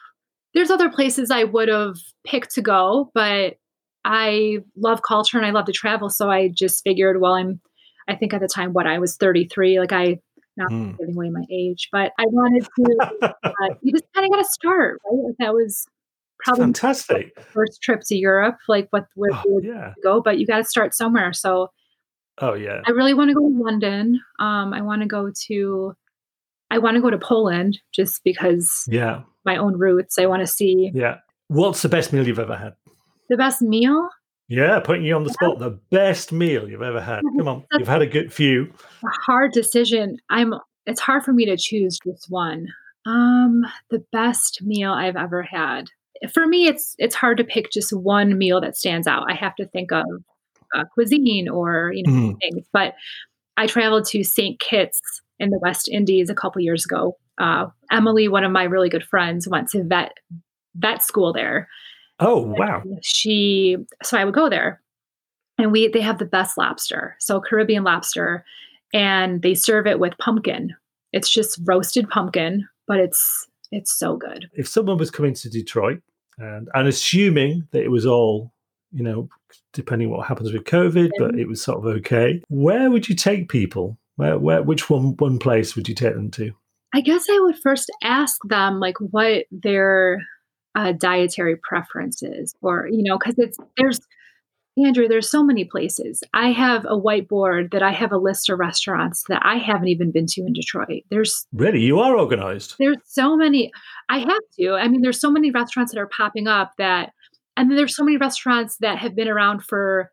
[0.56, 3.56] there's other places I would have picked to go, but
[4.04, 6.08] I love culture and I love to travel.
[6.10, 7.60] So I just figured, well, I'm
[8.08, 10.18] I think at the time what I was 33, like I
[10.56, 10.96] not Mm.
[10.98, 12.96] giving away my age, but I wanted to
[13.44, 15.24] uh, you just kind of got to start, right?
[15.26, 15.86] Like that was
[16.38, 17.32] probably Fantastic.
[17.52, 19.92] first trip to Europe, like what where Oh, yeah.
[20.02, 21.32] go, but you got to start somewhere.
[21.34, 21.68] So
[22.38, 22.82] Oh, yeah.
[22.86, 24.20] I really want to go to London.
[24.38, 25.94] Um, I want to go to,
[26.70, 29.22] I want to go to Poland just because Yeah.
[29.44, 30.18] my own roots.
[30.18, 31.18] I want to see Yeah.
[31.48, 32.74] What's the best meal you've ever had?
[33.28, 34.08] the best meal.
[34.48, 35.58] Yeah, putting you on the spot.
[35.58, 37.22] The best meal you've ever had.
[37.38, 37.64] Come on.
[37.72, 38.72] You've had a good few.
[39.04, 40.18] A hard decision.
[40.30, 40.54] I'm.
[40.86, 42.68] It's hard for me to choose just one.
[43.06, 45.86] Um, the best meal I've ever had.
[46.32, 49.28] For me, it's it's hard to pick just one meal that stands out.
[49.28, 50.04] I have to think of
[50.76, 52.40] uh, cuisine or you know Mm.
[52.40, 52.64] things.
[52.72, 52.94] But
[53.56, 54.60] I traveled to St.
[54.60, 55.00] Kitts
[55.38, 57.16] in the West Indies a couple years ago.
[57.38, 60.12] Uh, Emily, one of my really good friends, went to vet
[60.74, 61.68] vet school there.
[62.18, 62.82] Oh, wow.
[63.02, 64.80] She so I would go there,
[65.58, 68.44] and we they have the best lobster, so Caribbean lobster,
[68.94, 70.74] and they serve it with pumpkin.
[71.12, 74.48] It's just roasted pumpkin, but it's it's so good.
[74.54, 76.00] If someone was coming to Detroit
[76.38, 78.52] and, and assuming that it was all,
[78.92, 79.28] you know,
[79.72, 83.48] depending what happens with COVID, but it was sort of okay, where would you take
[83.48, 83.98] people?
[84.16, 86.52] Where, where, which one, one place would you take them to?
[86.94, 90.22] I guess I would first ask them like what their
[90.74, 94.00] uh, dietary preferences, or you know, because it's there's
[94.78, 96.22] Andrew, there's so many places.
[96.34, 100.12] I have a whiteboard that I have a list of restaurants that I haven't even
[100.12, 101.02] been to in Detroit.
[101.10, 102.74] There's Really, you are organized.
[102.78, 103.72] there's so many.
[104.10, 104.72] I have to.
[104.72, 107.12] I mean, there's so many restaurants that are popping up that,
[107.56, 110.12] and then there's so many restaurants that have been around for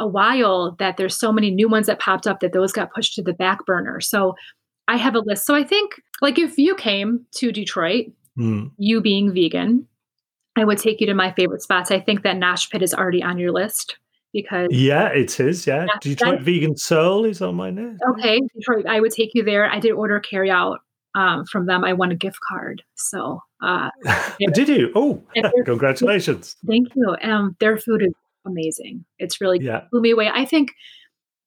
[0.00, 3.14] a while that there's so many new ones that popped up that those got pushed
[3.14, 4.00] to the back burner.
[4.00, 4.34] So
[4.86, 5.44] I have a list.
[5.46, 8.06] So I think like if you came to Detroit,
[8.38, 8.70] Mm.
[8.78, 9.88] you being vegan,
[10.56, 11.90] I would take you to my favorite spots.
[11.90, 13.96] I think that Nosh Pit is already on your list
[14.32, 15.66] because Yeah, it is.
[15.66, 15.86] Yeah.
[15.86, 18.00] Yeah, Detroit that's- Vegan Soul is on my list.
[18.10, 19.68] okay, Detroit, I would take you there.
[19.68, 20.78] I did order carry out
[21.16, 21.82] um, from them.
[21.84, 22.82] I won a gift card.
[22.94, 23.90] So uh,
[24.54, 24.92] Did you?
[24.94, 25.20] Oh,
[25.64, 26.54] congratulations.
[26.66, 27.16] Thank you.
[27.22, 28.12] Um, their food is
[28.48, 29.04] amazing.
[29.18, 29.82] It's really Yeah.
[29.90, 30.28] blew me away.
[30.32, 30.72] I think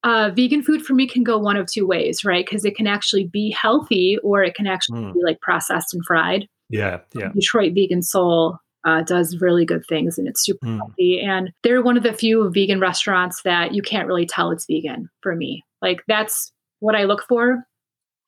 [0.04, 2.44] uh, vegan food for me can go one of two ways, right?
[2.46, 5.14] Because it can actually be healthy or it can actually Mm.
[5.14, 6.48] be like processed and fried.
[6.70, 7.02] Yeah.
[7.14, 7.30] Yeah.
[7.34, 10.78] Detroit Vegan Soul uh, does really good things and it's super Mm.
[10.78, 11.20] healthy.
[11.22, 15.08] And they're one of the few vegan restaurants that you can't really tell it's vegan
[15.22, 15.64] for me.
[15.84, 17.64] Like that's what I look for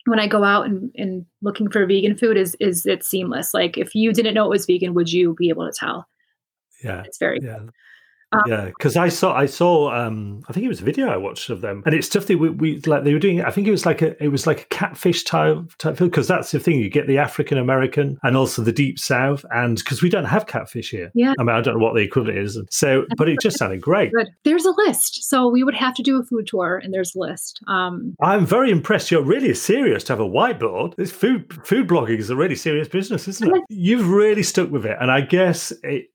[0.05, 3.51] when I go out and, and looking for vegan food is is it's seamless.
[3.55, 6.05] Like if you didn't know it was vegan, would you be able to tell?
[6.83, 7.01] Yeah.
[7.03, 7.61] It's very Yeah.
[8.33, 11.17] Um, yeah, because I saw, I saw, um, I think it was a video I
[11.17, 13.03] watched of them, and it's stuff that we, we like.
[13.03, 13.41] They were doing.
[13.41, 16.27] I think it was like a, it was like a catfish type type food because
[16.27, 16.79] that's the thing.
[16.79, 20.47] You get the African American and also the deep south, and because we don't have
[20.47, 21.11] catfish here.
[21.13, 21.33] Yeah.
[21.39, 22.59] I mean, I don't know what the equivalent is.
[22.69, 24.11] So, but it just sounded great.
[24.11, 24.29] good.
[24.43, 25.23] There's a list.
[25.23, 27.61] So we would have to do a food tour and there's a list.
[27.67, 29.11] Um I'm very impressed.
[29.11, 30.95] You're really serious to have a whiteboard.
[30.95, 33.63] This food food blogging is a really serious business, isn't it?
[33.69, 36.09] You've really stuck with it, and I guess it.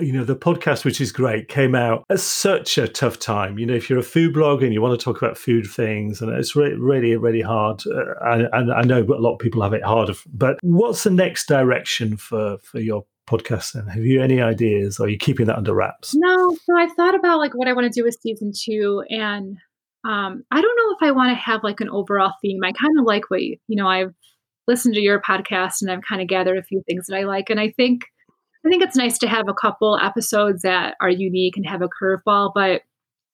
[0.00, 3.58] You know, the podcast, which is great, came out at such a tough time.
[3.58, 6.20] You know, if you're a food blogger and you want to talk about food things,
[6.20, 7.82] and it's really, really, really hard.
[7.86, 10.14] Uh, and, and I know a lot of people have it harder.
[10.32, 13.74] But what's the next direction for for your podcast?
[13.74, 15.00] And have you any ideas?
[15.00, 16.14] Are you keeping that under wraps?
[16.14, 19.56] no, so I've thought about like what I want to do with season two and
[20.04, 22.60] um I don't know if I want to have like an overall theme.
[22.64, 24.14] I kind of like what you know, I've
[24.68, 27.50] listened to your podcast and I've kind of gathered a few things that I like.
[27.50, 28.02] And I think
[28.64, 31.88] I think it's nice to have a couple episodes that are unique and have a
[31.88, 32.82] curveball, but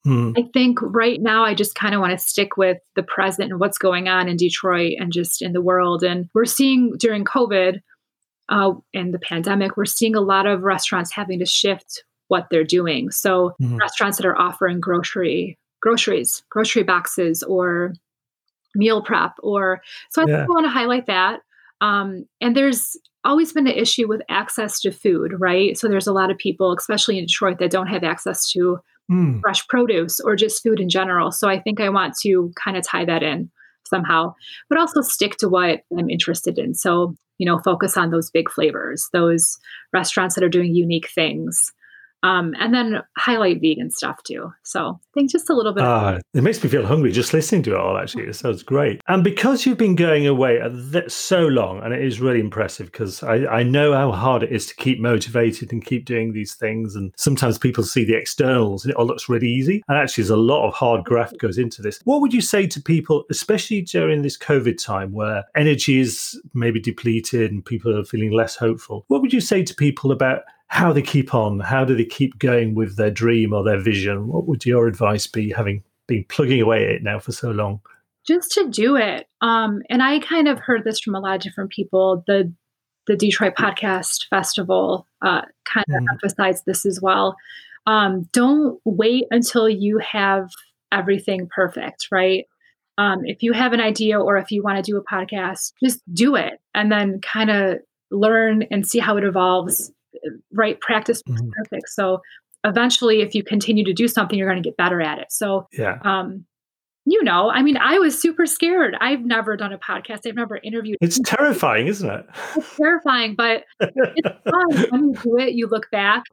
[0.04, 0.32] Hmm.
[0.37, 3.58] I think right now I just kind of want to stick with the present and
[3.58, 6.02] what's going on in Detroit and just in the world.
[6.02, 7.80] And we're seeing during COVID
[8.50, 12.64] uh, and the pandemic, we're seeing a lot of restaurants having to shift what they're
[12.64, 13.10] doing.
[13.10, 13.76] So mm-hmm.
[13.76, 17.94] restaurants that are offering grocery groceries, grocery boxes, or
[18.74, 20.46] meal prep, or so I yeah.
[20.46, 21.40] want to highlight that.
[21.80, 25.76] Um, and there's always been an issue with access to food, right?
[25.78, 28.78] So there's a lot of people, especially in Detroit, that don't have access to
[29.10, 29.40] mm.
[29.40, 31.32] fresh produce or just food in general.
[31.32, 33.50] So I think I want to kind of tie that in
[33.87, 34.34] somehow,
[34.68, 36.74] but also stick to what I'm interested in.
[36.74, 39.58] So, you know, focus on those big flavors, those
[39.92, 41.72] restaurants that are doing unique things.
[42.24, 44.50] Um, and then highlight vegan stuff too.
[44.62, 45.84] So I think just a little bit.
[45.84, 47.98] Uh, it makes me feel hungry just listening to it all.
[47.98, 49.02] Actually, it sounds great.
[49.08, 50.58] And because you've been going away
[51.06, 54.64] so long, and it is really impressive because I, I know how hard it is
[54.68, 56.96] to keep motivated and keep doing these things.
[56.96, 59.84] And sometimes people see the externals and it all looks really easy.
[59.87, 62.00] And actually, there's a lot of hard graft goes into this.
[62.04, 66.80] What would you say to people, especially during this COVID time where energy is maybe
[66.80, 69.04] depleted and people are feeling less hopeful?
[69.08, 72.38] What would you say to people about how they keep on, how do they keep
[72.38, 74.29] going with their dream or their vision?
[74.29, 77.81] What would your advice be, having been plugging away at it now for so long?
[78.27, 79.27] Just to do it.
[79.40, 82.24] Um, and I kind of heard this from a lot of different people.
[82.27, 82.53] The
[83.07, 86.07] the Detroit Podcast Festival uh, kind of mm.
[86.11, 87.37] emphasized this as well.
[87.87, 90.48] Um, don't wait until you have
[90.90, 92.46] everything perfect, right?
[92.96, 96.00] Um, if you have an idea or if you want to do a podcast, just
[96.14, 97.79] do it and then kind of
[98.11, 99.92] learn and see how it evolves
[100.53, 101.48] right practice mm-hmm.
[101.50, 101.88] perfect.
[101.88, 102.20] So
[102.64, 105.27] eventually if you continue to do something you're going to get better at it.
[105.31, 105.98] So yeah.
[106.03, 106.44] um
[107.07, 108.96] you know i mean i was super scared.
[109.00, 110.27] I've never done a podcast.
[110.27, 112.27] I've never interviewed it's terrifying isn't it?
[112.57, 114.87] It's terrifying but it's fun.
[114.90, 116.24] When you do it you look back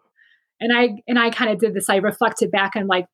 [0.59, 1.89] and i and i kind of did this.
[1.89, 3.05] I reflected back on like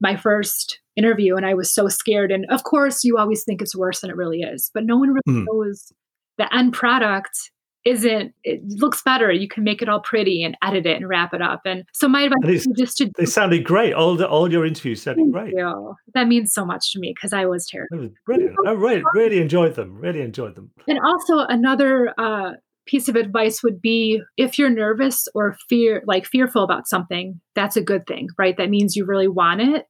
[0.00, 2.30] my first interview and i was so scared.
[2.30, 5.10] And of course you always think it's worse than it really is but no one
[5.10, 5.44] really mm.
[5.46, 5.92] knows
[6.36, 7.50] the end product
[7.86, 9.30] isn't it looks better.
[9.30, 11.60] You can make it all pretty and edit it and wrap it up.
[11.64, 13.94] And so my advice is just to they sounded great.
[13.94, 15.54] All the all your interviews sounded great.
[15.56, 15.94] you.
[16.12, 18.00] that means so much to me because i was terrified.
[18.00, 18.56] Was brilliant.
[18.66, 20.72] I really really enjoyed them really enjoyed them.
[20.88, 22.52] And also another uh,
[22.86, 27.76] piece of advice would be if you're nervous or fear like fearful about something that's
[27.76, 28.56] a good thing right?
[28.56, 29.86] That means you really want it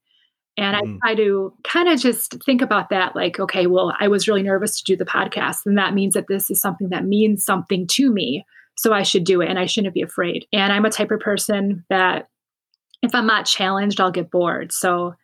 [0.56, 0.98] and I mm.
[1.00, 4.78] try to kind of just think about that like, okay, well, I was really nervous
[4.78, 5.58] to do the podcast.
[5.66, 8.44] And that means that this is something that means something to me.
[8.76, 10.46] So I should do it and I shouldn't be afraid.
[10.52, 12.28] And I'm a type of person that
[13.02, 14.72] if I'm not challenged, I'll get bored.
[14.72, 15.14] So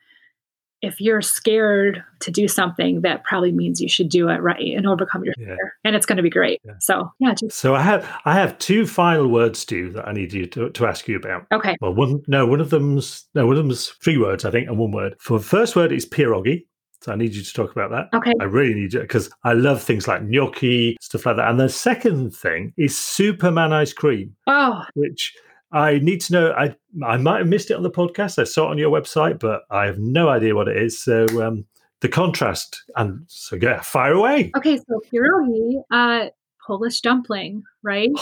[0.83, 4.87] if you're scared to do something, that probably means you should do it right and
[4.87, 5.71] overcome your fear, yeah.
[5.85, 6.61] and it's going to be great.
[6.64, 6.75] Yeah.
[6.81, 7.35] So yeah.
[7.35, 10.71] Just- so I have I have two final words, Stu, that I need you to,
[10.71, 11.47] to ask you about.
[11.53, 11.77] Okay.
[11.81, 14.79] Well, one no, one of them's no, one of them's three words, I think, and
[14.79, 15.14] one word.
[15.18, 16.66] For the first word is pierogi.
[17.01, 18.16] So I need you to talk about that.
[18.16, 18.33] Okay.
[18.40, 21.51] I really need you because I love things like gnocchi, stuff like that.
[21.51, 24.37] And the second thing is Superman ice cream.
[24.47, 24.85] Oh.
[24.95, 25.35] Which
[25.72, 26.52] I need to know.
[26.52, 28.38] I I might have missed it on the podcast.
[28.38, 31.02] I saw it on your website, but I have no idea what it is.
[31.02, 31.64] So um,
[32.00, 34.52] the contrast, and so yeah, fire away.
[34.56, 36.28] Okay, so pierogi, uh,
[36.66, 38.11] Polish dumpling, right?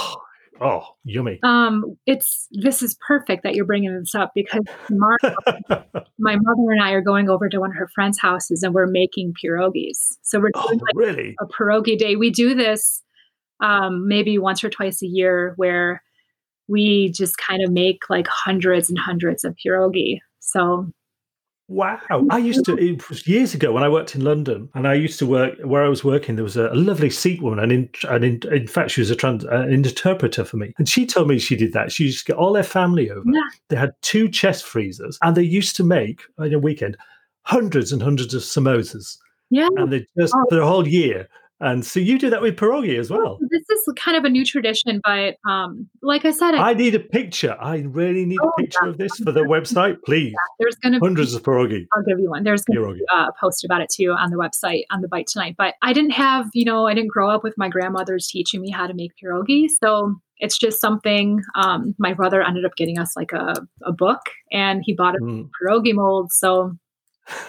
[0.62, 1.38] Oh, yummy.
[1.42, 5.16] Um, it's this is perfect that you're bringing this up because tomorrow
[6.18, 8.86] my mother and I are going over to one of her friends' houses and we're
[8.86, 9.96] making pierogies.
[10.20, 12.14] So we're doing oh, like really a pierogi day.
[12.14, 13.02] We do this
[13.60, 16.02] um, maybe once or twice a year where
[16.70, 20.20] we just kind of make like hundreds and hundreds of pierogi.
[20.38, 20.90] So
[21.70, 22.00] Wow.
[22.30, 25.20] I used to, it was years ago when I worked in London and I used
[25.20, 26.34] to work where I was working.
[26.34, 29.14] There was a, lovely Sikh woman, and in, and in, in fact, she was a
[29.14, 30.74] trans, uh, an interpreter for me.
[30.78, 31.92] And she told me she did that.
[31.92, 33.22] She used to get all their family over.
[33.24, 33.40] Yeah.
[33.68, 36.96] They had two chest freezers and they used to make, in a weekend,
[37.42, 39.16] hundreds and hundreds of samosas.
[39.50, 39.68] Yeah.
[39.76, 40.44] And they just, oh.
[40.50, 41.28] for a whole year,
[41.60, 43.38] and so you do that with pierogi as well.
[43.50, 46.94] This is kind of a new tradition, but um, like I said, I, I need
[46.94, 47.56] a picture.
[47.60, 48.90] I really need oh, a picture yeah.
[48.90, 50.32] of this for the website, please.
[50.32, 51.86] Yeah, there's going to be hundreds of pierogi.
[51.94, 52.44] I'll give you one.
[52.44, 55.08] There's going to be uh, a post about it too on the website on the
[55.08, 55.56] bite tonight.
[55.58, 58.70] But I didn't have, you know, I didn't grow up with my grandmothers teaching me
[58.70, 61.42] how to make pierogi, so it's just something.
[61.54, 64.20] Um, my brother ended up getting us like a, a book,
[64.50, 65.50] and he bought a mm.
[65.62, 66.32] pierogi mold.
[66.32, 66.72] So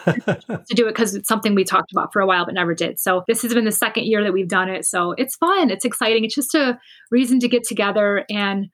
[0.05, 2.99] to do it because it's something we talked about for a while but never did.
[2.99, 4.85] So this has been the second year that we've done it.
[4.85, 5.69] So it's fun.
[5.69, 6.25] It's exciting.
[6.25, 6.79] It's just a
[7.09, 8.69] reason to get together and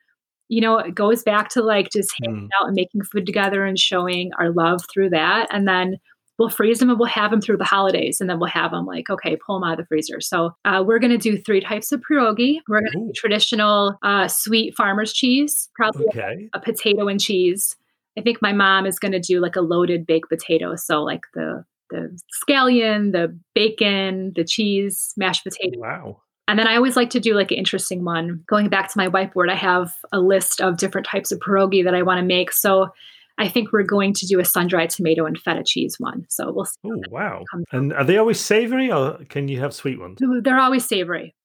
[0.50, 2.50] you know, it goes back to like just hanging mm.
[2.62, 5.48] out and making food together and showing our love through that.
[5.52, 5.98] And then
[6.38, 8.22] we'll freeze them and we'll have them through the holidays.
[8.22, 10.22] And then we'll have them like, okay, pull them out of the freezer.
[10.22, 12.60] So uh, we're going to do three types of pierogi.
[12.68, 16.50] We're going to do traditional uh, sweet farmer's cheese, probably okay.
[16.54, 17.76] a, a potato and cheese.
[18.18, 20.76] I think my mom is going to do like a loaded baked potato.
[20.76, 25.80] So like the the scallion, the bacon, the cheese, mashed potato.
[25.80, 26.22] Wow.
[26.48, 28.44] And then I always like to do like an interesting one.
[28.48, 31.96] Going back to my whiteboard, I have a list of different types of pierogi that
[31.96, 32.52] I want to make.
[32.54, 32.90] So
[33.38, 36.26] I think we're going to do a sun dried tomato and feta cheese one.
[36.30, 36.80] So we'll see.
[36.86, 37.44] Oh, wow.
[37.72, 40.20] And are they always savory or can you have sweet ones?
[40.42, 41.36] They're always savory.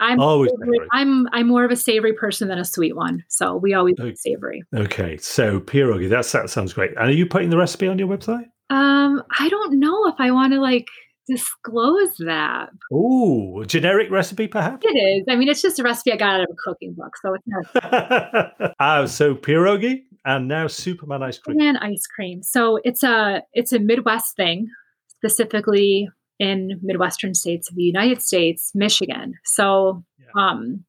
[0.00, 0.78] I'm always savory.
[0.92, 3.22] I'm I'm more of a savory person than a sweet one.
[3.28, 4.14] So we always okay.
[4.14, 4.62] savory.
[4.74, 5.16] Okay.
[5.18, 6.90] So pierogi, that's that sounds great.
[6.92, 8.46] And are you putting the recipe on your website?
[8.70, 10.86] Um, I don't know if I want to like
[11.28, 12.70] disclose that.
[12.92, 14.84] Oh, generic recipe, perhaps?
[14.84, 15.24] It is.
[15.28, 17.44] I mean, it's just a recipe I got out of a cooking book, so it's
[17.46, 18.74] not.
[18.80, 21.58] ah, so pierogi and now Superman ice cream.
[21.58, 22.42] Superman ice cream.
[22.42, 24.68] So it's a it's a Midwest thing,
[25.08, 26.08] specifically
[26.40, 29.34] in Midwestern states of the United States, Michigan.
[29.44, 30.42] So yeah.
[30.42, 30.84] um,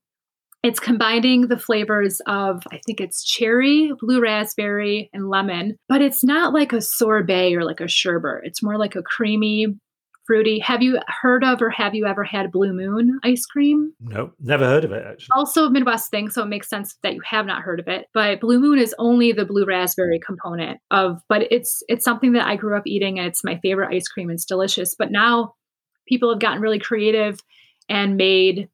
[0.63, 6.23] it's combining the flavors of, I think it's cherry, blue raspberry, and lemon, but it's
[6.23, 8.41] not like a sorbet or like a sherbet.
[8.43, 9.67] It's more like a creamy
[10.25, 10.59] fruity.
[10.59, 13.93] Have you heard of or have you ever had Blue Moon ice cream?
[13.99, 15.33] No, never heard of it actually.
[15.35, 18.07] Also a Midwest thing, so it makes sense that you have not heard of it.
[18.13, 22.47] But Blue Moon is only the blue raspberry component of, but it's it's something that
[22.47, 24.29] I grew up eating and it's my favorite ice cream.
[24.29, 24.95] It's delicious.
[24.95, 25.55] But now
[26.07, 27.39] people have gotten really creative
[27.89, 28.69] and made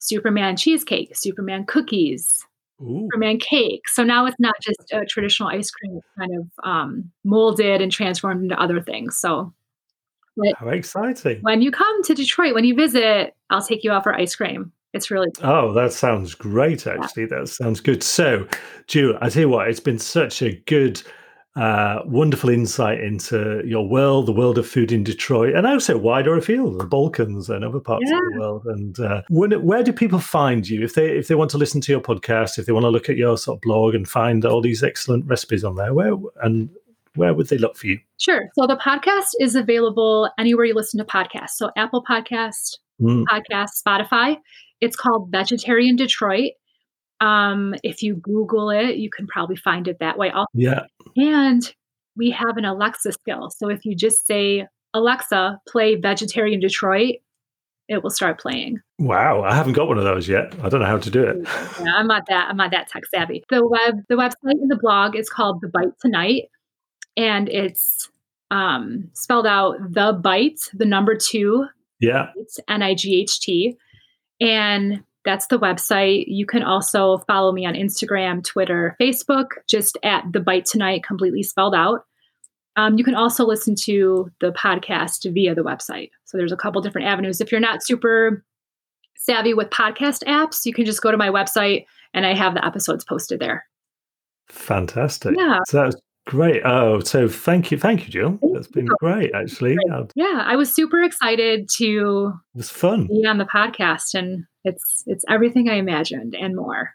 [0.00, 2.44] Superman cheesecake, Superman cookies,
[2.80, 3.08] Ooh.
[3.10, 3.88] Superman cake.
[3.88, 7.90] So now it's not just a traditional ice cream, it's kind of um, molded and
[7.90, 9.18] transformed into other things.
[9.18, 9.52] So
[10.58, 11.38] How exciting.
[11.42, 14.72] When you come to Detroit, when you visit, I'll take you out for ice cream.
[14.94, 15.50] It's really cool.
[15.50, 17.24] Oh, that sounds great, actually.
[17.24, 17.40] Yeah.
[17.40, 18.02] That sounds good.
[18.02, 18.48] So,
[18.86, 21.02] Jewel, I tell you what, it's been such a good
[21.56, 26.36] uh, wonderful insight into your world, the world of food in Detroit, and also wider
[26.36, 28.16] afield, the Balkans and other parts yeah.
[28.16, 28.62] of the world.
[28.66, 31.80] And uh, when, where do people find you if they if they want to listen
[31.80, 34.44] to your podcast, if they want to look at your sort of blog and find
[34.44, 35.92] all these excellent recipes on there?
[35.92, 36.70] Where and
[37.18, 37.98] where would they look for you?
[38.18, 38.48] Sure.
[38.54, 41.56] So the podcast is available anywhere you listen to podcasts.
[41.56, 43.24] So Apple Podcast, mm.
[43.24, 44.36] Podcast, Spotify.
[44.80, 46.52] It's called Vegetarian Detroit.
[47.20, 50.30] Um, if you Google it, you can probably find it that way.
[50.30, 50.46] Also.
[50.54, 50.82] Yeah.
[51.16, 51.74] And
[52.16, 53.50] we have an Alexa skill.
[53.50, 57.16] So if you just say, Alexa, play Vegetarian Detroit,
[57.88, 58.78] it will start playing.
[58.98, 60.54] Wow, I haven't got one of those yet.
[60.62, 61.36] I don't know how to do it.
[61.80, 63.42] Yeah, I'm not that I'm not that tech savvy.
[63.48, 66.42] The web the website and the blog is called The Bite Tonight
[67.18, 68.08] and it's
[68.50, 71.66] um, spelled out the bite, the number two.
[72.00, 72.30] Yeah.
[72.36, 73.76] It's N I G H T.
[74.40, 76.24] And that's the website.
[76.28, 81.42] You can also follow me on Instagram, Twitter, Facebook, just at the bite tonight, completely
[81.42, 82.06] spelled out.
[82.76, 86.10] Um, you can also listen to the podcast via the website.
[86.24, 87.40] So there's a couple different avenues.
[87.40, 88.44] If you're not super
[89.16, 92.64] savvy with podcast apps, you can just go to my website and I have the
[92.64, 93.66] episodes posted there.
[94.48, 95.34] Fantastic.
[95.36, 95.58] Yeah.
[95.66, 95.96] So that's
[96.28, 96.60] Great.
[96.62, 98.38] Oh, so thank you, thank you, Jill.
[98.52, 99.78] That's been great, actually.
[100.14, 102.34] Yeah, I was super excited to.
[102.54, 103.06] It was fun.
[103.06, 106.90] Be on the podcast, and it's it's everything I imagined and more.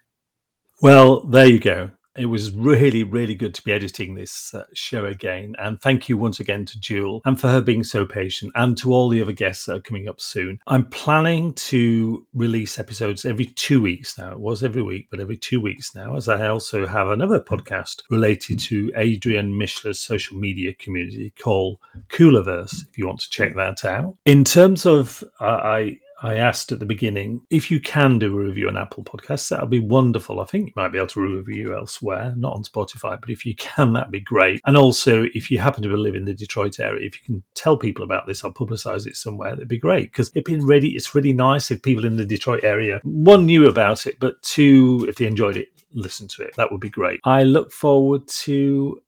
[0.84, 5.06] Well, there you go it was really, really good to be editing this uh, show
[5.06, 5.56] again.
[5.60, 8.94] And thank you once again to Jewel and for her being so patient and to
[8.94, 10.60] all the other guests that are coming up soon.
[10.68, 14.32] I'm planning to release episodes every two weeks now.
[14.32, 18.04] It was every week, but every two weeks now, as I also have another podcast
[18.10, 23.86] related to Adrian Mishler's social media community called Coolaverse, if you want to check that
[23.86, 24.16] out.
[24.26, 28.44] In terms of, uh, I, I asked at the beginning if you can do a
[28.44, 30.40] review on Apple Podcasts, that would be wonderful.
[30.40, 33.56] I think you might be able to review elsewhere, not on Spotify, but if you
[33.56, 34.62] can, that'd be great.
[34.66, 37.78] And also, if you happen to live in the Detroit area, if you can tell
[37.78, 41.14] people about this or publicize it somewhere, that'd be great because it'd be really, it's
[41.14, 45.18] really nice if people in the Detroit area one knew about it, but two, if
[45.18, 46.56] they enjoyed it, listen to it.
[46.56, 47.20] That would be great.
[47.26, 49.02] I look forward to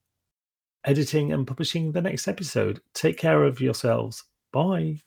[0.84, 2.82] editing and publishing the next episode.
[2.94, 4.24] Take care of yourselves.
[4.52, 5.02] Bye.